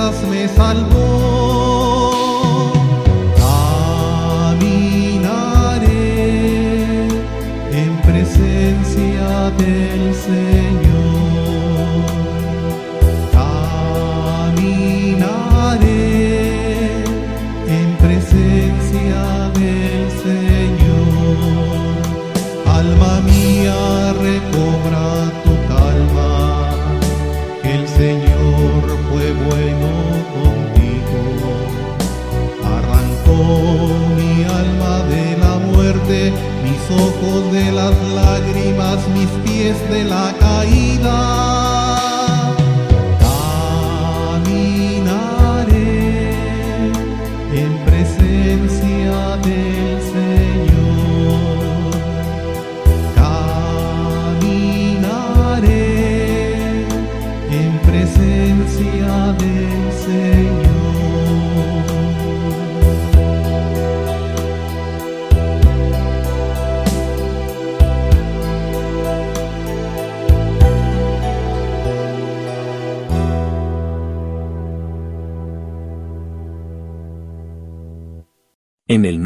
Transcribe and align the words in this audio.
fuerzas 0.00 0.22
me 0.28 0.48
salvó. 0.48 1.29
Mis 39.70 39.78
pies 39.78 39.90
de 39.90 40.04
la 40.04 40.32
caída. 40.38 41.39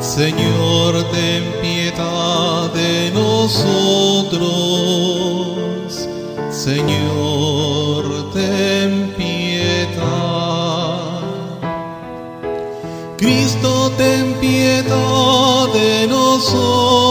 Señor, 0.00 1.04
ten 1.12 1.44
piedad 1.60 2.72
de 2.72 3.10
nosotros. 3.12 4.40
Señor, 6.50 8.32
ten 8.32 9.12
piedad. 9.16 10.00
Cristo, 13.18 13.92
ten 13.98 14.34
piedad 14.40 15.68
de 15.74 16.06
nosotros. 16.08 17.10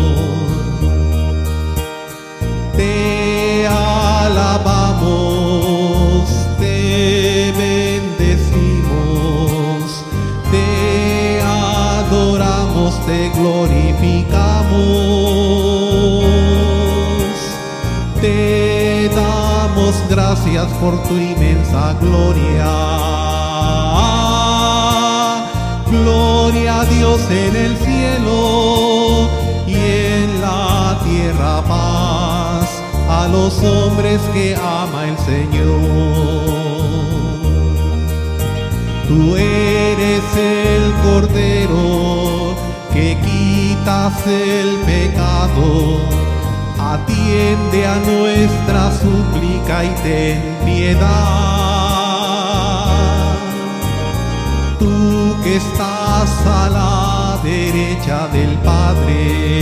Por 20.79 21.01
tu 21.03 21.15
inmensa 21.15 21.93
gloria. 21.99 22.71
Gloria 25.89 26.81
a 26.81 26.85
Dios 26.85 27.21
en 27.29 27.55
el 27.55 27.77
cielo 27.77 29.29
y 29.67 29.75
en 29.75 30.41
la 30.41 30.99
tierra 31.03 31.61
paz 31.67 32.81
a 33.09 33.27
los 33.27 33.61
hombres 33.63 34.21
que 34.33 34.55
ama 34.55 35.09
el 35.09 35.17
Señor. 35.17 35.81
Tú 39.07 39.35
eres 39.35 40.23
el 40.37 40.93
Cordero 41.03 42.55
que 42.93 43.17
quitas 43.25 44.27
el 44.27 44.77
pecado. 44.85 45.99
Atiende 46.79 47.87
a 47.87 47.95
nuestra 47.99 48.91
súplica 48.91 49.85
y 49.85 49.89
ten 50.03 50.50
piedad. 50.65 51.09
Tú 54.79 55.35
que 55.43 55.55
estás 55.57 56.29
a 56.45 56.69
la 56.69 57.39
derecha 57.43 58.27
del 58.27 58.57
Padre. 58.59 59.61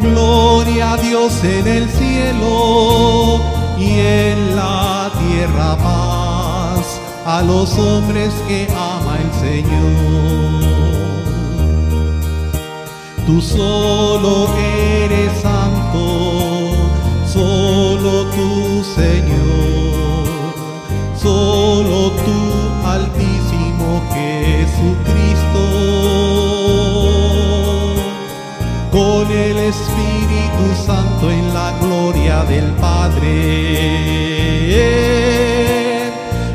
Gloria 0.00 0.92
a 0.92 0.96
Dios 0.96 1.32
en 1.44 1.66
el 1.66 1.88
cielo 1.88 3.40
y 3.78 3.98
en 3.98 4.56
la 4.56 5.10
tierra 5.18 5.76
paz 5.76 7.00
a 7.24 7.42
los 7.42 7.78
hombres 7.78 8.32
que 8.48 8.66
ama 8.70 9.18
el 9.24 9.32
Señor. 9.40 10.72
Tú 13.26 13.40
solo 13.40 14.48
eres 14.58 15.32
santo, 15.40 16.31
Señor, 18.94 20.52
solo 21.16 22.10
tú 22.10 22.40
altísimo 22.84 24.02
Jesucristo. 24.12 25.62
Con 28.90 29.30
el 29.30 29.56
Espíritu 29.56 30.64
Santo 30.86 31.30
en 31.30 31.54
la 31.54 31.72
gloria 31.80 32.44
del 32.44 32.70
Padre. 32.72 33.32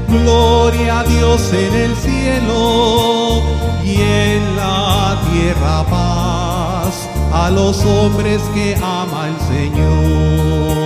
Gloria 0.08 1.00
a 1.00 1.03
Dios 1.06 1.51
en 1.53 1.74
el 1.74 1.96
cielo 1.96 3.41
y 3.84 3.96
en 3.96 4.56
la 4.56 5.17
tierra 5.32 5.84
paz 5.89 7.08
a 7.34 7.50
los 7.50 7.84
hombres 7.84 8.41
que 8.53 8.75
ama 8.75 9.27
el 9.29 9.38
Señor. 9.48 10.77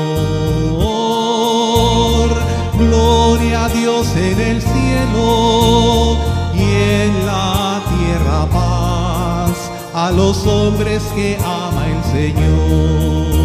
A 3.54 3.68
Dios 3.70 4.08
en 4.16 4.40
el 4.40 4.62
cielo 4.62 6.18
y 6.56 6.64
en 6.64 7.26
la 7.26 7.82
tierra 7.90 8.48
paz 8.50 9.72
a 9.94 10.10
los 10.12 10.48
hombres 10.48 11.04
que 11.16 11.38
ama 11.38 11.88
el 11.88 12.04
Señor. 12.06 13.42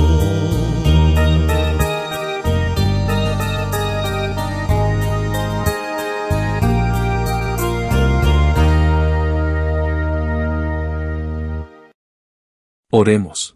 Oremos. 12.91 13.55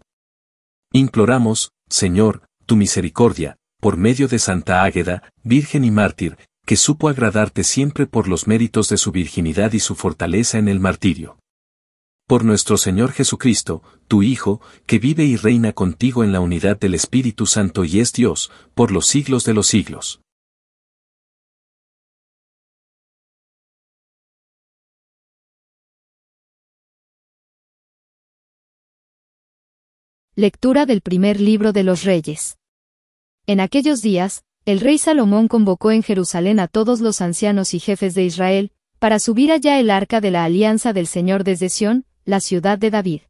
Imploramos, 0.93 1.71
Señor, 1.89 2.43
tu 2.65 2.75
misericordia, 2.75 3.57
por 3.81 3.97
medio 3.97 4.27
de 4.27 4.37
Santa 4.37 4.83
Águeda, 4.83 5.23
Virgen 5.43 5.83
y 5.83 5.91
mártir, 5.91 6.37
que 6.67 6.77
supo 6.77 7.09
agradarte 7.09 7.63
siempre 7.63 8.05
por 8.05 8.27
los 8.27 8.47
méritos 8.47 8.87
de 8.89 8.97
su 8.97 9.11
virginidad 9.11 9.73
y 9.73 9.79
su 9.79 9.95
fortaleza 9.95 10.59
en 10.59 10.67
el 10.67 10.79
martirio. 10.79 11.39
Por 12.27 12.45
nuestro 12.45 12.77
Señor 12.77 13.11
Jesucristo, 13.11 13.81
tu 14.07 14.21
Hijo, 14.21 14.61
que 14.85 14.99
vive 14.99 15.25
y 15.25 15.35
reina 15.35 15.73
contigo 15.73 16.23
en 16.23 16.31
la 16.31 16.39
unidad 16.39 16.79
del 16.79 16.93
Espíritu 16.93 17.47
Santo 17.47 17.83
y 17.83 17.99
es 17.99 18.13
Dios, 18.13 18.51
por 18.75 18.91
los 18.91 19.07
siglos 19.07 19.45
de 19.45 19.55
los 19.55 19.65
siglos. 19.65 20.21
Lectura 30.35 30.85
del 30.85 31.01
primer 31.01 31.41
libro 31.41 31.73
de 31.73 31.83
los 31.83 32.03
Reyes. 32.03 32.60
En 33.51 33.59
aquellos 33.59 34.01
días, 34.01 34.45
el 34.63 34.79
rey 34.79 34.97
Salomón 34.97 35.49
convocó 35.49 35.91
en 35.91 36.03
Jerusalén 36.03 36.57
a 36.61 36.69
todos 36.69 37.01
los 37.01 37.19
ancianos 37.19 37.73
y 37.73 37.81
jefes 37.81 38.15
de 38.15 38.23
Israel, 38.23 38.71
para 38.97 39.19
subir 39.19 39.51
allá 39.51 39.77
el 39.77 39.89
arca 39.89 40.21
de 40.21 40.31
la 40.31 40.45
alianza 40.45 40.93
del 40.93 41.05
Señor 41.05 41.43
desde 41.43 41.67
Sión, 41.67 42.05
la 42.23 42.39
ciudad 42.39 42.77
de 42.77 42.91
David. 42.91 43.21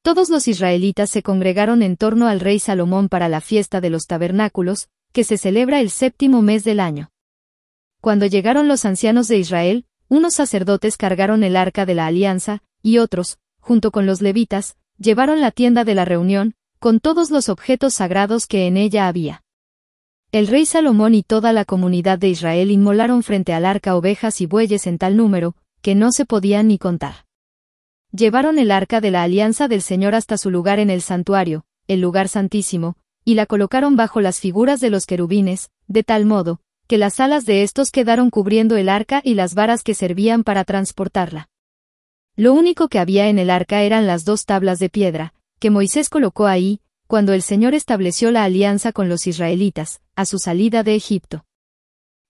Todos 0.00 0.30
los 0.30 0.48
israelitas 0.48 1.10
se 1.10 1.22
congregaron 1.22 1.82
en 1.82 1.98
torno 1.98 2.28
al 2.28 2.40
rey 2.40 2.58
Salomón 2.58 3.10
para 3.10 3.28
la 3.28 3.42
fiesta 3.42 3.82
de 3.82 3.90
los 3.90 4.06
tabernáculos, 4.06 4.88
que 5.12 5.22
se 5.22 5.36
celebra 5.36 5.80
el 5.82 5.90
séptimo 5.90 6.40
mes 6.40 6.64
del 6.64 6.80
año. 6.80 7.10
Cuando 8.00 8.24
llegaron 8.24 8.68
los 8.68 8.86
ancianos 8.86 9.28
de 9.28 9.36
Israel, 9.36 9.84
unos 10.08 10.32
sacerdotes 10.32 10.96
cargaron 10.96 11.44
el 11.44 11.56
arca 11.56 11.84
de 11.84 11.94
la 11.94 12.06
alianza, 12.06 12.62
y 12.80 12.96
otros, 12.96 13.36
junto 13.60 13.90
con 13.90 14.06
los 14.06 14.22
levitas, 14.22 14.78
llevaron 14.96 15.42
la 15.42 15.50
tienda 15.50 15.84
de 15.84 15.94
la 15.94 16.06
reunión, 16.06 16.54
con 16.78 17.00
todos 17.00 17.30
los 17.30 17.48
objetos 17.48 17.94
sagrados 17.94 18.46
que 18.46 18.66
en 18.66 18.76
ella 18.76 19.08
había. 19.08 19.42
El 20.32 20.48
rey 20.48 20.66
Salomón 20.66 21.14
y 21.14 21.22
toda 21.22 21.52
la 21.52 21.64
comunidad 21.64 22.18
de 22.18 22.28
Israel 22.28 22.70
inmolaron 22.70 23.22
frente 23.22 23.52
al 23.52 23.64
arca 23.64 23.96
ovejas 23.96 24.40
y 24.40 24.46
bueyes 24.46 24.86
en 24.86 24.98
tal 24.98 25.16
número, 25.16 25.54
que 25.82 25.94
no 25.94 26.12
se 26.12 26.26
podían 26.26 26.68
ni 26.68 26.78
contar. 26.78 27.26
Llevaron 28.12 28.58
el 28.58 28.70
arca 28.70 29.00
de 29.00 29.10
la 29.10 29.22
alianza 29.22 29.68
del 29.68 29.82
Señor 29.82 30.14
hasta 30.14 30.36
su 30.36 30.50
lugar 30.50 30.78
en 30.78 30.90
el 30.90 31.02
santuario, 31.02 31.64
el 31.86 32.00
lugar 32.00 32.28
santísimo, 32.28 32.96
y 33.24 33.34
la 33.34 33.46
colocaron 33.46 33.96
bajo 33.96 34.20
las 34.20 34.40
figuras 34.40 34.80
de 34.80 34.90
los 34.90 35.06
querubines, 35.06 35.70
de 35.86 36.02
tal 36.02 36.26
modo, 36.26 36.60
que 36.86 36.98
las 36.98 37.18
alas 37.20 37.44
de 37.46 37.62
estos 37.62 37.90
quedaron 37.90 38.30
cubriendo 38.30 38.76
el 38.76 38.88
arca 38.88 39.20
y 39.24 39.34
las 39.34 39.54
varas 39.54 39.82
que 39.82 39.94
servían 39.94 40.44
para 40.44 40.64
transportarla. 40.64 41.48
Lo 42.36 42.52
único 42.52 42.88
que 42.88 42.98
había 42.98 43.28
en 43.28 43.38
el 43.38 43.50
arca 43.50 43.82
eran 43.82 44.06
las 44.06 44.24
dos 44.24 44.44
tablas 44.44 44.78
de 44.78 44.88
piedra, 44.88 45.34
que 45.58 45.70
Moisés 45.70 46.08
colocó 46.08 46.46
ahí, 46.46 46.80
cuando 47.06 47.32
el 47.32 47.42
Señor 47.42 47.74
estableció 47.74 48.30
la 48.30 48.44
alianza 48.44 48.92
con 48.92 49.08
los 49.08 49.26
israelitas, 49.26 50.00
a 50.14 50.26
su 50.26 50.38
salida 50.38 50.82
de 50.82 50.94
Egipto. 50.94 51.44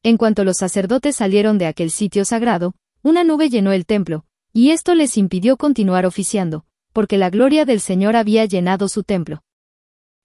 En 0.02 0.16
cuanto 0.16 0.45
los 0.45 0.59
sacerdotes 0.59 1.16
salieron 1.16 1.59
de 1.59 1.66
aquel 1.66 1.90
sitio 1.90 2.25
sagrado, 2.25 2.75
una 3.02 3.25
nube 3.25 3.49
llenó 3.49 3.73
el 3.73 3.87
templo, 3.87 4.25
y 4.52 4.71
esto 4.71 4.95
les 4.95 5.16
impidió 5.16 5.56
continuar 5.56 6.06
oficiando, 6.06 6.64
porque 6.92 7.18
la 7.18 7.30
gloria 7.30 7.64
del 7.64 7.80
Señor 7.80 8.16
había 8.16 8.45
llenado 8.45 8.88
su 8.88 9.02
templo. 9.02 9.42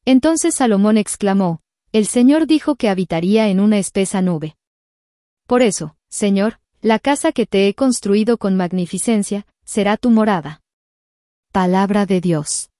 Entonces 0.05 0.55
Salomón 0.55 0.97
exclamó, 0.97 1.61
El 1.91 2.05
Señor 2.05 2.47
dijo 2.47 2.75
que 2.75 2.89
habitaría 2.89 3.49
en 3.49 3.59
una 3.59 3.77
espesa 3.77 4.21
nube. 4.21 4.55
Por 5.47 5.61
eso, 5.61 5.95
Señor, 6.09 6.59
la 6.81 6.97
casa 6.97 7.31
que 7.31 7.45
te 7.45 7.67
he 7.67 7.75
construido 7.75 8.37
con 8.37 8.55
magnificencia, 8.55 9.45
será 9.65 9.97
tu 9.97 10.09
morada. 10.09 10.61
Palabra 11.51 12.05
de 12.05 12.21
Dios. 12.21 12.70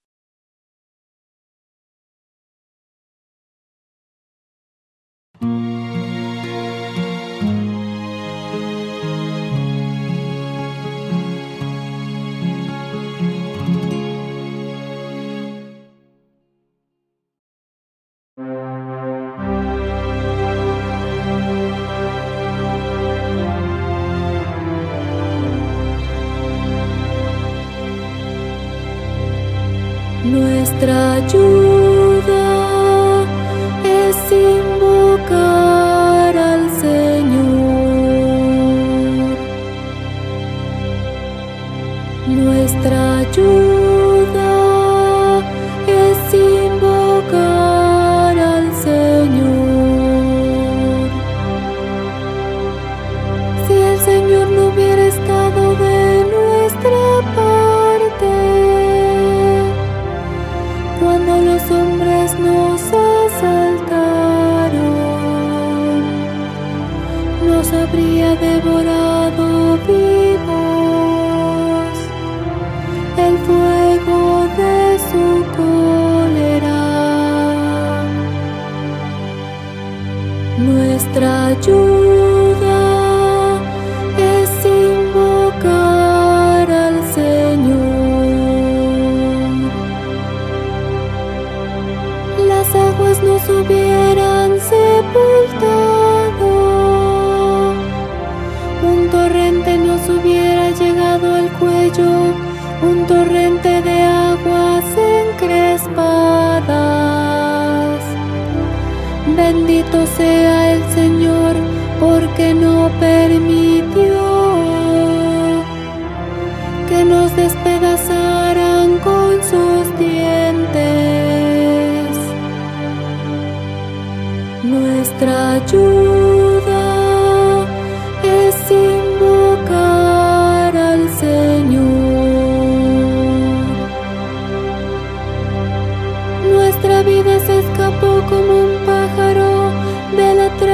Nuestra 30.24 31.14
ayuda 31.14 31.91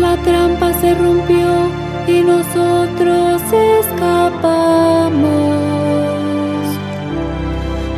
La 0.00 0.16
trampa 0.16 0.72
se 0.80 0.94
rompió 0.94 1.70
y 2.08 2.22
nosotros 2.22 3.42
escapamos. 3.52 5.12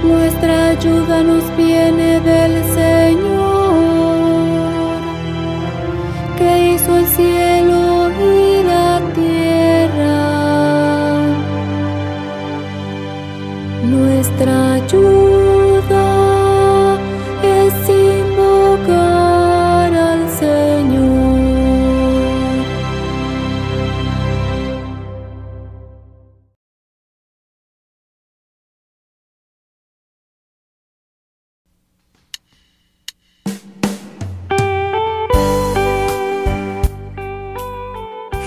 Nuestra 0.02 0.68
ayuda 0.70 1.22
nos 1.22 1.56
viene 1.56 1.93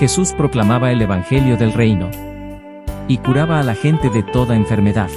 Jesús 0.08 0.32
proclamaba 0.32 0.90
el 0.90 1.02
Evangelio 1.02 1.58
del 1.58 1.74
Reino 1.74 2.10
y 3.08 3.18
curaba 3.18 3.60
a 3.60 3.62
la 3.62 3.74
gente 3.74 4.08
de 4.08 4.22
toda 4.22 4.56
enfermedad. 4.56 5.10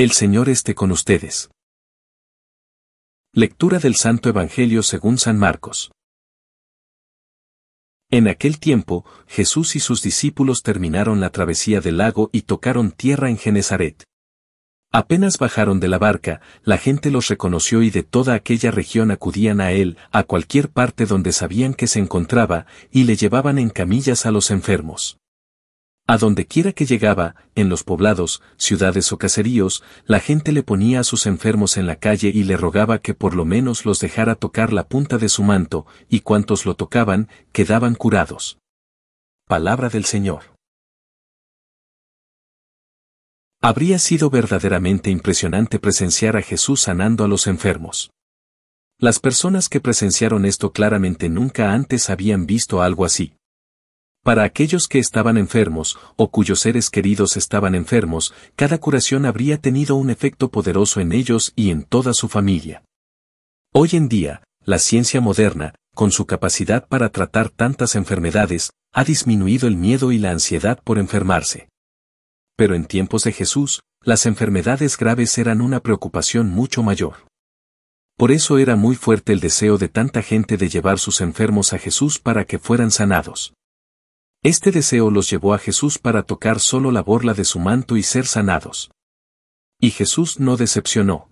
El 0.00 0.12
Señor 0.12 0.48
esté 0.48 0.74
con 0.74 0.92
ustedes. 0.92 1.50
Lectura 3.34 3.78
del 3.78 3.96
Santo 3.96 4.30
Evangelio 4.30 4.82
según 4.82 5.18
San 5.18 5.38
Marcos. 5.38 5.92
En 8.12 8.26
aquel 8.26 8.58
tiempo, 8.58 9.04
Jesús 9.28 9.76
y 9.76 9.80
sus 9.80 10.02
discípulos 10.02 10.64
terminaron 10.64 11.20
la 11.20 11.30
travesía 11.30 11.80
del 11.80 11.98
lago 11.98 12.28
y 12.32 12.42
tocaron 12.42 12.90
tierra 12.90 13.30
en 13.30 13.38
Genezaret. 13.38 14.02
Apenas 14.90 15.38
bajaron 15.38 15.78
de 15.78 15.86
la 15.86 15.98
barca, 15.98 16.40
la 16.64 16.76
gente 16.76 17.12
los 17.12 17.28
reconoció 17.28 17.82
y 17.82 17.90
de 17.90 18.02
toda 18.02 18.34
aquella 18.34 18.72
región 18.72 19.12
acudían 19.12 19.60
a 19.60 19.70
él, 19.70 19.96
a 20.10 20.24
cualquier 20.24 20.70
parte 20.70 21.06
donde 21.06 21.30
sabían 21.30 21.72
que 21.72 21.86
se 21.86 22.00
encontraba, 22.00 22.66
y 22.90 23.04
le 23.04 23.14
llevaban 23.14 23.60
en 23.60 23.70
camillas 23.70 24.26
a 24.26 24.32
los 24.32 24.50
enfermos. 24.50 25.19
A 26.10 26.18
donde 26.18 26.44
quiera 26.44 26.72
que 26.72 26.86
llegaba, 26.86 27.36
en 27.54 27.68
los 27.68 27.84
poblados, 27.84 28.42
ciudades 28.56 29.12
o 29.12 29.16
caseríos, 29.16 29.84
la 30.06 30.18
gente 30.18 30.50
le 30.50 30.64
ponía 30.64 30.98
a 30.98 31.04
sus 31.04 31.24
enfermos 31.24 31.76
en 31.76 31.86
la 31.86 32.00
calle 32.00 32.32
y 32.34 32.42
le 32.42 32.56
rogaba 32.56 32.98
que 32.98 33.14
por 33.14 33.36
lo 33.36 33.44
menos 33.44 33.84
los 33.84 34.00
dejara 34.00 34.34
tocar 34.34 34.72
la 34.72 34.88
punta 34.88 35.18
de 35.18 35.28
su 35.28 35.44
manto, 35.44 35.86
y 36.08 36.22
cuantos 36.22 36.66
lo 36.66 36.74
tocaban, 36.74 37.28
quedaban 37.52 37.94
curados. 37.94 38.58
Palabra 39.46 39.88
del 39.88 40.04
Señor. 40.04 40.56
Habría 43.62 44.00
sido 44.00 44.30
verdaderamente 44.30 45.10
impresionante 45.10 45.78
presenciar 45.78 46.36
a 46.36 46.42
Jesús 46.42 46.80
sanando 46.80 47.22
a 47.22 47.28
los 47.28 47.46
enfermos. 47.46 48.10
Las 48.98 49.20
personas 49.20 49.68
que 49.68 49.78
presenciaron 49.78 50.44
esto 50.44 50.72
claramente 50.72 51.28
nunca 51.28 51.72
antes 51.72 52.10
habían 52.10 52.46
visto 52.46 52.82
algo 52.82 53.04
así. 53.04 53.34
Para 54.22 54.44
aquellos 54.44 54.86
que 54.86 54.98
estaban 54.98 55.38
enfermos, 55.38 55.98
o 56.16 56.30
cuyos 56.30 56.60
seres 56.60 56.90
queridos 56.90 57.38
estaban 57.38 57.74
enfermos, 57.74 58.34
cada 58.54 58.76
curación 58.76 59.24
habría 59.24 59.56
tenido 59.56 59.96
un 59.96 60.10
efecto 60.10 60.50
poderoso 60.50 61.00
en 61.00 61.12
ellos 61.12 61.54
y 61.56 61.70
en 61.70 61.84
toda 61.84 62.12
su 62.12 62.28
familia. 62.28 62.84
Hoy 63.72 63.90
en 63.94 64.08
día, 64.10 64.42
la 64.62 64.78
ciencia 64.78 65.22
moderna, 65.22 65.74
con 65.94 66.12
su 66.12 66.26
capacidad 66.26 66.86
para 66.86 67.08
tratar 67.08 67.48
tantas 67.48 67.94
enfermedades, 67.94 68.72
ha 68.92 69.04
disminuido 69.04 69.66
el 69.66 69.76
miedo 69.76 70.12
y 70.12 70.18
la 70.18 70.32
ansiedad 70.32 70.78
por 70.84 70.98
enfermarse. 70.98 71.68
Pero 72.56 72.74
en 72.74 72.84
tiempos 72.84 73.24
de 73.24 73.32
Jesús, 73.32 73.80
las 74.02 74.26
enfermedades 74.26 74.98
graves 74.98 75.38
eran 75.38 75.62
una 75.62 75.80
preocupación 75.80 76.50
mucho 76.50 76.82
mayor. 76.82 77.14
Por 78.18 78.32
eso 78.32 78.58
era 78.58 78.76
muy 78.76 78.96
fuerte 78.96 79.32
el 79.32 79.40
deseo 79.40 79.78
de 79.78 79.88
tanta 79.88 80.20
gente 80.20 80.58
de 80.58 80.68
llevar 80.68 80.98
sus 80.98 81.22
enfermos 81.22 81.72
a 81.72 81.78
Jesús 81.78 82.18
para 82.18 82.44
que 82.44 82.58
fueran 82.58 82.90
sanados. 82.90 83.54
Este 84.42 84.70
deseo 84.70 85.10
los 85.10 85.28
llevó 85.28 85.52
a 85.52 85.58
Jesús 85.58 85.98
para 85.98 86.22
tocar 86.22 86.60
solo 86.60 86.92
la 86.92 87.02
borla 87.02 87.34
de 87.34 87.44
su 87.44 87.58
manto 87.58 87.98
y 87.98 88.02
ser 88.02 88.26
sanados. 88.26 88.90
Y 89.78 89.90
Jesús 89.90 90.40
no 90.40 90.56
decepcionó. 90.56 91.30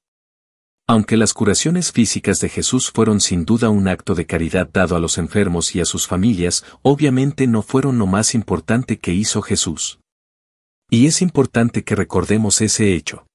Aunque 0.86 1.16
las 1.16 1.32
curaciones 1.32 1.90
físicas 1.90 2.40
de 2.40 2.50
Jesús 2.50 2.90
fueron 2.90 3.22
sin 3.22 3.46
duda 3.46 3.70
un 3.70 3.88
acto 3.88 4.14
de 4.14 4.26
caridad 4.26 4.68
dado 4.70 4.94
a 4.94 5.00
los 5.00 5.16
enfermos 5.16 5.74
y 5.74 5.80
a 5.80 5.86
sus 5.86 6.06
familias, 6.06 6.64
obviamente 6.82 7.46
no 7.46 7.62
fueron 7.62 7.98
lo 7.98 8.06
más 8.06 8.34
importante 8.34 8.98
que 8.98 9.14
hizo 9.14 9.40
Jesús. 9.40 10.00
Y 10.90 11.06
es 11.06 11.22
importante 11.22 11.84
que 11.84 11.94
recordemos 11.94 12.60
ese 12.60 12.94
hecho. 12.94 13.27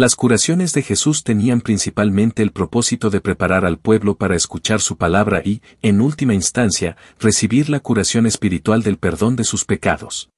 Las 0.00 0.16
curaciones 0.16 0.72
de 0.72 0.80
Jesús 0.80 1.24
tenían 1.24 1.60
principalmente 1.60 2.42
el 2.42 2.52
propósito 2.52 3.10
de 3.10 3.20
preparar 3.20 3.66
al 3.66 3.78
pueblo 3.78 4.16
para 4.16 4.34
escuchar 4.34 4.80
su 4.80 4.96
palabra 4.96 5.42
y, 5.44 5.60
en 5.82 6.00
última 6.00 6.32
instancia, 6.32 6.96
recibir 7.18 7.68
la 7.68 7.80
curación 7.80 8.24
espiritual 8.24 8.82
del 8.82 8.96
perdón 8.96 9.36
de 9.36 9.44
sus 9.44 9.66
pecados. 9.66 10.30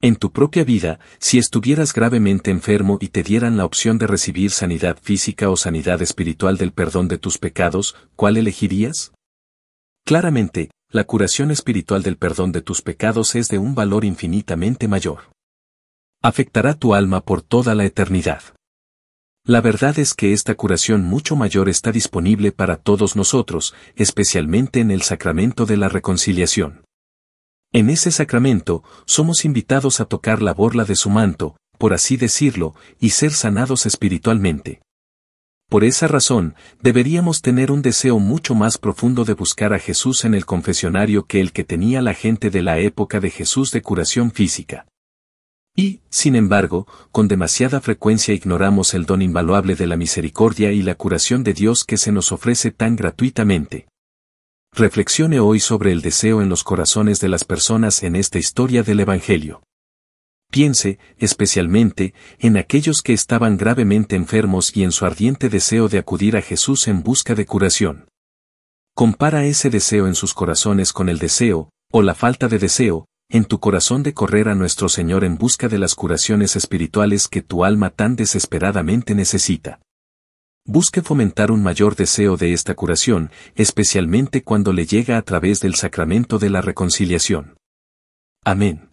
En 0.00 0.16
tu 0.16 0.32
propia 0.32 0.64
vida, 0.64 0.98
si 1.20 1.38
estuvieras 1.38 1.92
gravemente 1.92 2.50
enfermo 2.50 2.98
y 3.00 3.10
te 3.10 3.22
dieran 3.22 3.56
la 3.56 3.66
opción 3.66 3.98
de 3.98 4.08
recibir 4.08 4.50
sanidad 4.50 4.98
física 5.00 5.48
o 5.48 5.56
sanidad 5.56 6.02
espiritual 6.02 6.56
del 6.56 6.72
perdón 6.72 7.06
de 7.06 7.18
tus 7.18 7.38
pecados, 7.38 7.94
¿cuál 8.16 8.36
elegirías? 8.36 9.12
Claramente, 10.04 10.72
la 10.90 11.04
curación 11.04 11.52
espiritual 11.52 12.02
del 12.02 12.16
perdón 12.16 12.50
de 12.50 12.62
tus 12.62 12.82
pecados 12.82 13.36
es 13.36 13.46
de 13.46 13.58
un 13.58 13.76
valor 13.76 14.04
infinitamente 14.04 14.88
mayor. 14.88 15.30
Afectará 16.20 16.74
tu 16.74 16.96
alma 16.96 17.20
por 17.20 17.42
toda 17.42 17.76
la 17.76 17.84
eternidad. 17.84 18.42
La 19.44 19.60
verdad 19.60 19.98
es 19.98 20.14
que 20.14 20.32
esta 20.32 20.54
curación 20.54 21.02
mucho 21.02 21.34
mayor 21.34 21.68
está 21.68 21.90
disponible 21.90 22.52
para 22.52 22.76
todos 22.76 23.16
nosotros, 23.16 23.74
especialmente 23.96 24.78
en 24.78 24.92
el 24.92 25.02
sacramento 25.02 25.66
de 25.66 25.76
la 25.76 25.88
reconciliación. 25.88 26.84
En 27.72 27.90
ese 27.90 28.12
sacramento, 28.12 28.84
somos 29.04 29.44
invitados 29.44 29.98
a 29.98 30.04
tocar 30.04 30.42
la 30.42 30.54
borla 30.54 30.84
de 30.84 30.94
su 30.94 31.10
manto, 31.10 31.56
por 31.76 31.92
así 31.92 32.16
decirlo, 32.16 32.76
y 33.00 33.10
ser 33.10 33.32
sanados 33.32 33.84
espiritualmente. 33.84 34.80
Por 35.68 35.82
esa 35.82 36.06
razón, 36.06 36.54
deberíamos 36.80 37.42
tener 37.42 37.72
un 37.72 37.82
deseo 37.82 38.20
mucho 38.20 38.54
más 38.54 38.78
profundo 38.78 39.24
de 39.24 39.34
buscar 39.34 39.72
a 39.72 39.80
Jesús 39.80 40.24
en 40.24 40.34
el 40.34 40.46
confesionario 40.46 41.24
que 41.24 41.40
el 41.40 41.50
que 41.50 41.64
tenía 41.64 42.00
la 42.00 42.14
gente 42.14 42.50
de 42.50 42.62
la 42.62 42.78
época 42.78 43.18
de 43.18 43.30
Jesús 43.30 43.72
de 43.72 43.82
curación 43.82 44.30
física. 44.30 44.86
Y, 45.74 46.00
sin 46.10 46.36
embargo, 46.36 46.86
con 47.12 47.28
demasiada 47.28 47.80
frecuencia 47.80 48.34
ignoramos 48.34 48.92
el 48.92 49.06
don 49.06 49.22
invaluable 49.22 49.74
de 49.74 49.86
la 49.86 49.96
misericordia 49.96 50.70
y 50.72 50.82
la 50.82 50.94
curación 50.94 51.44
de 51.44 51.54
Dios 51.54 51.84
que 51.84 51.96
se 51.96 52.12
nos 52.12 52.30
ofrece 52.30 52.70
tan 52.70 52.94
gratuitamente. 52.94 53.88
Reflexione 54.74 55.40
hoy 55.40 55.60
sobre 55.60 55.92
el 55.92 56.02
deseo 56.02 56.42
en 56.42 56.48
los 56.48 56.64
corazones 56.64 57.20
de 57.20 57.28
las 57.28 57.44
personas 57.44 58.02
en 58.02 58.16
esta 58.16 58.38
historia 58.38 58.82
del 58.82 59.00
Evangelio. 59.00 59.62
Piense, 60.50 60.98
especialmente, 61.16 62.12
en 62.38 62.58
aquellos 62.58 63.00
que 63.00 63.14
estaban 63.14 63.56
gravemente 63.56 64.16
enfermos 64.16 64.76
y 64.76 64.82
en 64.82 64.92
su 64.92 65.06
ardiente 65.06 65.48
deseo 65.48 65.88
de 65.88 65.98
acudir 65.98 66.36
a 66.36 66.42
Jesús 66.42 66.88
en 66.88 67.02
busca 67.02 67.34
de 67.34 67.46
curación. 67.46 68.08
Compara 68.94 69.46
ese 69.46 69.70
deseo 69.70 70.06
en 70.06 70.14
sus 70.14 70.34
corazones 70.34 70.92
con 70.92 71.08
el 71.08 71.18
deseo, 71.18 71.70
o 71.90 72.02
la 72.02 72.14
falta 72.14 72.48
de 72.48 72.58
deseo, 72.58 73.06
en 73.32 73.46
tu 73.46 73.60
corazón 73.60 74.02
de 74.02 74.12
correr 74.12 74.46
a 74.48 74.54
nuestro 74.54 74.90
Señor 74.90 75.24
en 75.24 75.38
busca 75.38 75.68
de 75.68 75.78
las 75.78 75.94
curaciones 75.94 76.54
espirituales 76.54 77.28
que 77.28 77.40
tu 77.40 77.64
alma 77.64 77.88
tan 77.88 78.14
desesperadamente 78.14 79.14
necesita. 79.14 79.80
Busque 80.66 81.00
fomentar 81.00 81.50
un 81.50 81.62
mayor 81.62 81.96
deseo 81.96 82.36
de 82.36 82.52
esta 82.52 82.74
curación, 82.74 83.30
especialmente 83.56 84.44
cuando 84.44 84.74
le 84.74 84.84
llega 84.84 85.16
a 85.16 85.22
través 85.22 85.60
del 85.60 85.76
sacramento 85.76 86.38
de 86.38 86.50
la 86.50 86.60
reconciliación. 86.60 87.56
Amén. 88.44 88.91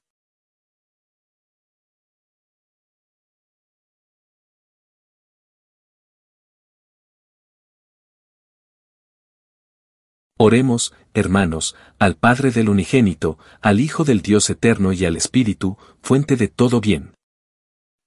Oremos, 10.41 10.93
hermanos, 11.13 11.75
al 11.99 12.15
Padre 12.15 12.51
del 12.51 12.69
Unigénito, 12.69 13.37
al 13.59 13.81
Hijo 13.81 14.05
del 14.05 14.21
Dios 14.21 14.49
Eterno 14.49 14.93
y 14.93 15.03
al 15.03 15.17
Espíritu, 15.17 15.75
fuente 16.01 16.37
de 16.37 16.47
todo 16.47 16.79
bien. 16.79 17.13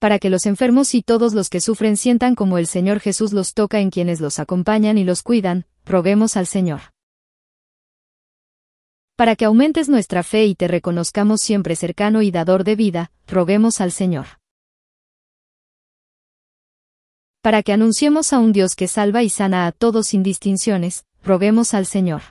Para 0.00 0.18
que 0.18 0.30
los 0.30 0.46
enfermos 0.46 0.94
y 0.94 1.02
todos 1.02 1.34
los 1.34 1.50
que 1.50 1.60
sufren 1.60 1.98
sientan 1.98 2.34
como 2.34 2.56
el 2.56 2.66
Señor 2.66 3.00
Jesús 3.00 3.34
los 3.34 3.52
toca 3.52 3.80
en 3.80 3.90
quienes 3.90 4.22
los 4.22 4.38
acompañan 4.38 4.96
y 4.96 5.04
los 5.04 5.22
cuidan, 5.22 5.66
roguemos 5.84 6.38
al 6.38 6.46
Señor. 6.46 6.80
Para 9.14 9.36
que 9.36 9.44
aumentes 9.44 9.90
nuestra 9.90 10.22
fe 10.22 10.46
y 10.46 10.54
te 10.54 10.68
reconozcamos 10.68 11.42
siempre 11.42 11.76
cercano 11.76 12.22
y 12.22 12.30
dador 12.30 12.64
de 12.64 12.76
vida, 12.76 13.12
roguemos 13.26 13.82
al 13.82 13.92
Señor. 13.92 14.38
Para 17.42 17.62
que 17.62 17.74
anunciemos 17.74 18.32
a 18.32 18.38
un 18.38 18.54
Dios 18.54 18.74
que 18.74 18.88
salva 18.88 19.22
y 19.22 19.28
sana 19.28 19.66
a 19.66 19.72
todos 19.72 20.06
sin 20.06 20.22
distinciones, 20.22 21.04
roguemos 21.24 21.74
al 21.74 21.86
Señor. 21.86 22.22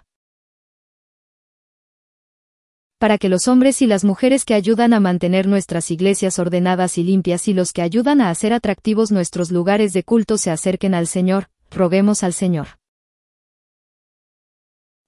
Para 2.97 3.17
que 3.17 3.29
los 3.29 3.47
hombres 3.47 3.81
y 3.81 3.87
las 3.87 4.03
mujeres 4.03 4.45
que 4.45 4.53
ayudan 4.53 4.93
a 4.93 4.99
mantener 4.99 5.47
nuestras 5.47 5.89
iglesias 5.89 6.37
ordenadas 6.37 6.97
y 6.99 7.03
limpias 7.03 7.47
y 7.47 7.53
los 7.53 7.73
que 7.73 7.81
ayudan 7.81 8.21
a 8.21 8.29
hacer 8.29 8.53
atractivos 8.53 9.11
nuestros 9.11 9.49
lugares 9.49 9.93
de 9.93 10.03
culto 10.03 10.37
se 10.37 10.51
acerquen 10.51 10.93
al 10.93 11.07
Señor, 11.07 11.49
roguemos 11.71 12.23
al 12.23 12.33
Señor. 12.33 12.67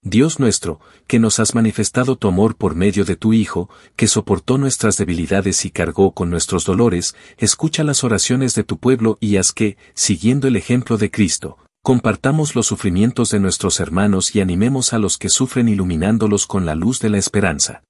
Dios 0.06 0.40
nuestro, 0.40 0.82
que 1.08 1.20
nos 1.20 1.40
has 1.40 1.56
manifestado 1.56 2.18
tu 2.18 2.28
amor 2.28 2.58
por 2.58 2.76
medio 2.76 3.06
de 3.06 3.16
tu 3.16 3.32
Hijo, 3.32 3.70
que 3.96 4.08
soportó 4.08 4.58
nuestras 4.58 4.98
debilidades 4.98 5.64
y 5.64 5.72
cargó 5.72 6.12
con 6.12 6.30
nuestros 6.30 6.66
dolores, 6.66 7.16
escucha 7.38 7.86
las 7.86 8.04
oraciones 8.04 8.54
de 8.54 8.66
tu 8.66 8.80
pueblo 8.80 9.18
y 9.22 9.38
haz 9.38 9.54
que, 9.54 9.78
siguiendo 9.94 10.50
el 10.50 10.58
ejemplo 10.58 10.98
de 10.98 11.10
Cristo, 11.10 11.58
Compartamos 11.86 12.56
los 12.56 12.68
sufrimientos 12.68 13.30
de 13.32 13.42
nuestros 13.42 13.82
hermanos 13.82 14.34
y 14.38 14.40
animemos 14.40 14.94
a 14.94 15.00
los 15.00 15.18
que 15.18 15.28
sufren 15.28 15.68
iluminándolos 15.68 16.48
con 16.48 16.66
la 16.66 16.76
luz 16.76 17.02
de 17.02 17.10
la 17.10 17.18
esperanza. 17.18 17.84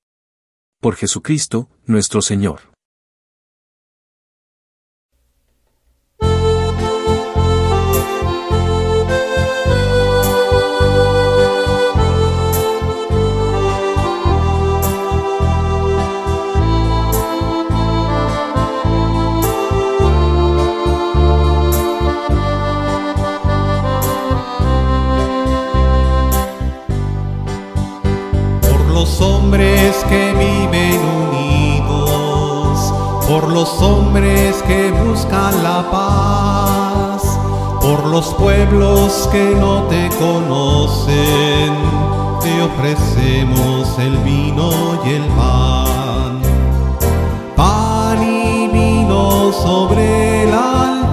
Por 0.82 0.96
Jesucristo, 0.96 1.70
nuestro 1.86 2.24
Señor. 2.24 2.73
Los 33.54 33.82
hombres 33.82 34.64
que 34.64 34.92
buscan 34.92 35.64
la 35.64 35.90
paz, 35.92 37.22
por 37.80 38.06
los 38.08 38.34
pueblos 38.34 39.30
que 39.32 39.56
no 39.56 39.84
te 39.84 40.10
conocen, 40.18 41.74
te 42.42 42.62
ofrecemos 42.64 44.00
el 44.00 44.18
vino 44.20 44.72
y 45.06 45.10
el 45.12 45.26
pan. 45.38 46.42
Pan 47.56 48.24
y 48.24 48.68
vino 48.70 49.52
sobre 49.52 50.44
el 50.44 50.54
altar, 50.54 51.13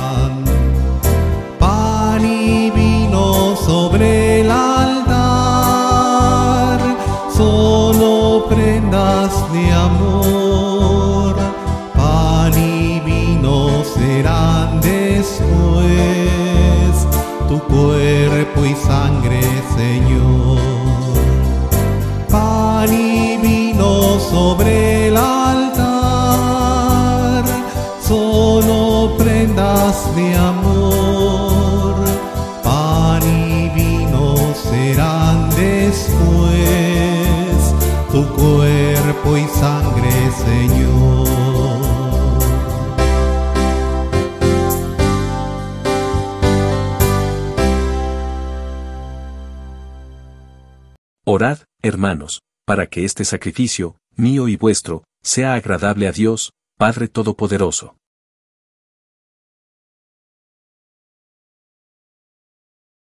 Hermanos, 51.81 52.41
para 52.65 52.87
que 52.87 53.05
este 53.05 53.25
sacrificio, 53.25 53.97
mío 54.15 54.47
y 54.47 54.55
vuestro, 54.55 55.03
sea 55.23 55.53
agradable 55.53 56.07
a 56.07 56.11
Dios, 56.11 56.53
Padre 56.77 57.07
Todopoderoso. 57.07 57.95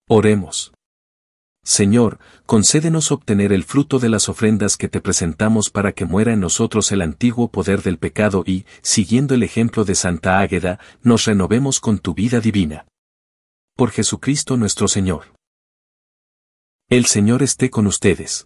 Oremos. 0.09 0.73
Señor, 1.65 2.19
concédenos 2.45 3.11
obtener 3.11 3.53
el 3.53 3.63
fruto 3.63 3.97
de 3.97 4.09
las 4.09 4.27
ofrendas 4.27 4.75
que 4.75 4.89
te 4.89 4.99
presentamos 4.99 5.69
para 5.69 5.93
que 5.93 6.03
muera 6.03 6.33
en 6.33 6.41
nosotros 6.41 6.91
el 6.91 7.01
antiguo 7.01 7.49
poder 7.51 7.81
del 7.83 7.97
pecado 7.97 8.43
y, 8.45 8.65
siguiendo 8.81 9.33
el 9.33 9.43
ejemplo 9.43 9.85
de 9.85 9.95
Santa 9.95 10.39
Águeda, 10.39 10.79
nos 11.01 11.23
renovemos 11.23 11.79
con 11.79 11.99
tu 11.99 12.13
vida 12.13 12.41
divina. 12.41 12.85
Por 13.77 13.91
Jesucristo 13.91 14.57
nuestro 14.57 14.89
Señor. 14.89 15.33
El 16.89 17.05
Señor 17.05 17.41
esté 17.41 17.69
con 17.69 17.87
ustedes. 17.87 18.45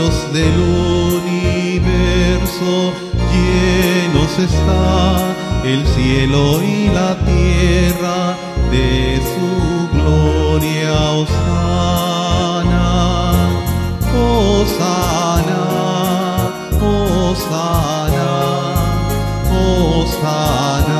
Dios 0.00 0.32
del 0.32 0.58
universo, 1.12 2.72
llenos 3.30 4.32
está 4.38 5.34
el 5.62 5.86
cielo 5.88 6.62
y 6.62 6.88
la 6.88 7.18
tierra 7.26 8.34
de 8.70 9.20
su 9.30 9.90
gloria, 9.92 10.94
Osana, 11.20 12.88
Osana, 14.16 15.64
Osana, 16.80 18.30
Osana 19.52 20.99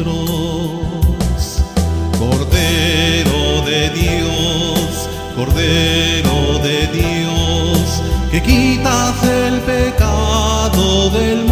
nosotros. 0.00 1.62
Cordero 2.18 3.62
de 3.66 3.90
Dios, 3.90 5.08
Cordero 5.36 6.58
de 6.62 6.86
Dios, 6.88 8.02
que 8.30 8.42
quitas 8.42 9.22
el 9.24 9.60
pecado 9.60 11.10
del 11.10 11.36
mundo 11.38 11.51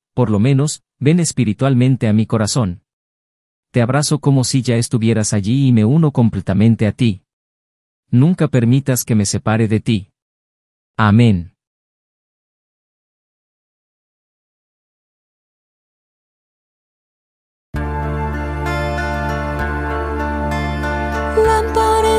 por 0.13 0.29
lo 0.29 0.39
menos, 0.39 0.83
ven 0.99 1.19
espiritualmente 1.19 2.07
a 2.07 2.13
mi 2.13 2.25
corazón. 2.25 2.83
Te 3.71 3.81
abrazo 3.81 4.19
como 4.19 4.43
si 4.43 4.61
ya 4.61 4.75
estuvieras 4.75 5.33
allí 5.33 5.67
y 5.67 5.71
me 5.71 5.85
uno 5.85 6.11
completamente 6.11 6.87
a 6.87 6.91
ti. 6.91 7.23
Nunca 8.09 8.47
permitas 8.47 9.05
que 9.05 9.15
me 9.15 9.25
separe 9.25 9.67
de 9.67 9.79
ti. 9.79 10.09
Amén. 10.97 11.51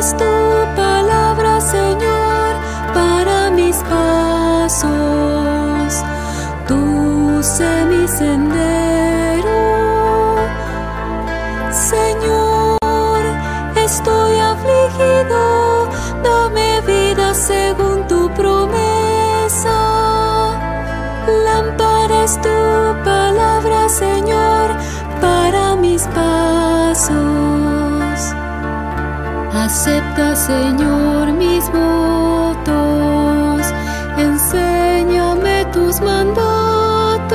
Tu 0.02 0.24
palabra, 0.74 1.60
Señor, 1.60 2.56
para 2.92 3.50
mis 3.52 3.76
pasos. 3.84 5.31
Acepta, 29.64 30.36
Señor, 30.36 31.32
mis 31.32 31.64
votos. 31.72 33.62
Enséñame 34.18 35.64
tus 35.72 36.00
mandatos. 36.00 37.30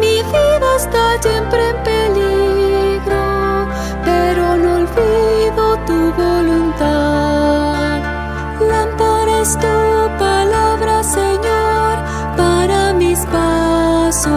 Mi 0.00 0.22
vida 0.22 0.76
está 0.76 1.22
siempre 1.22 1.70
en 1.70 1.76
peligro, 1.84 3.68
pero 4.04 4.56
no 4.56 4.68
olvido 4.82 5.76
tu 5.86 6.12
voluntad. 6.20 8.00
Lámpara 8.60 9.40
es 9.42 9.52
tu 9.58 9.76
palabra, 10.18 11.04
Señor, 11.04 11.98
para 12.36 12.92
mis 12.94 13.20
pasos. 13.26 14.30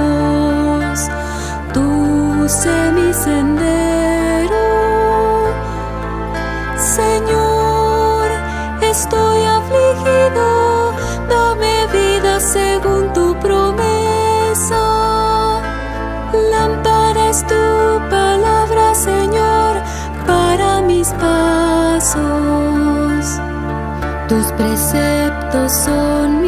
Tú 1.74 2.48
sé 2.48 2.92
mi 2.92 3.14
sendero. 3.14 3.73
Dame 11.30 11.88
vida 11.88 12.40
según 12.40 13.12
tu 13.14 13.36
promesa. 13.40 14.84
Lámpara 16.52 17.30
es 17.30 17.46
tu 17.48 17.56
palabra, 18.10 18.96
Señor, 18.96 19.82
para 20.26 20.82
mis 20.82 21.10
pasos. 21.14 22.22
Tus 24.30 24.46
preceptos 24.54 25.72
son 25.72 26.43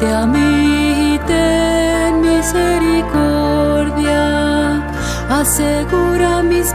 Vuélvete 0.00 0.14
a 0.14 0.26
mí 0.26 1.14
y 1.14 1.18
ten 1.26 2.20
misericordia. 2.22 4.82
Asegura 5.28 6.42
mis 6.42 6.72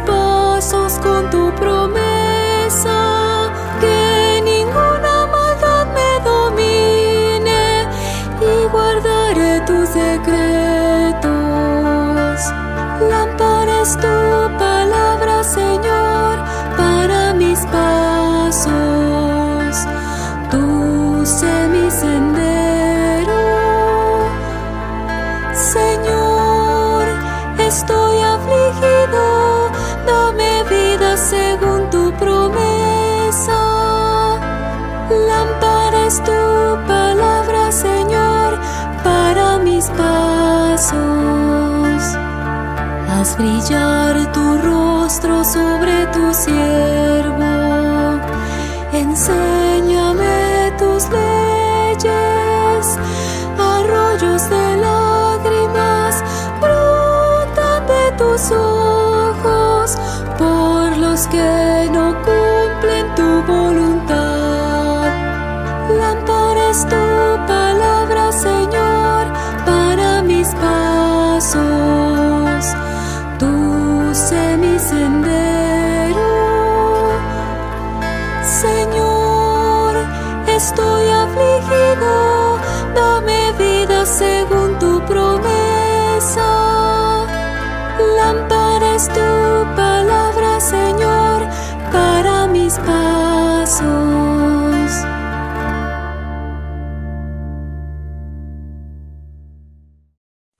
Haz 43.35 43.39
brillar 43.43 44.04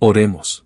Oremos. 0.08 0.64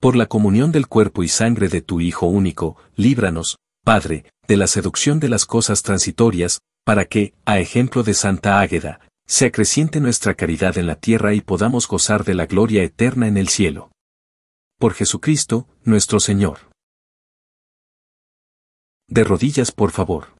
Por 0.00 0.16
la 0.16 0.26
comunión 0.26 0.72
del 0.72 0.88
cuerpo 0.88 1.22
y 1.22 1.28
sangre 1.28 1.68
de 1.68 1.82
tu 1.82 2.00
Hijo 2.00 2.26
único, 2.26 2.76
líbranos, 2.96 3.58
Padre, 3.84 4.24
de 4.48 4.56
la 4.56 4.66
seducción 4.66 5.20
de 5.20 5.28
las 5.28 5.46
cosas 5.46 5.84
transitorias, 5.84 6.58
para 6.84 7.04
que, 7.04 7.32
a 7.44 7.60
ejemplo 7.60 8.02
de 8.02 8.12
Santa 8.12 8.58
Águeda, 8.58 8.98
se 9.24 9.46
acreciente 9.46 10.00
nuestra 10.00 10.34
caridad 10.34 10.78
en 10.78 10.88
la 10.88 10.96
tierra 10.96 11.32
y 11.32 11.42
podamos 11.42 11.86
gozar 11.86 12.24
de 12.24 12.34
la 12.34 12.46
gloria 12.46 12.82
eterna 12.82 13.28
en 13.28 13.36
el 13.36 13.46
cielo. 13.46 13.92
Por 14.80 14.94
Jesucristo, 14.94 15.68
nuestro 15.84 16.18
Señor. 16.18 16.72
De 19.06 19.22
rodillas, 19.22 19.70
por 19.70 19.92
favor. 19.92 20.39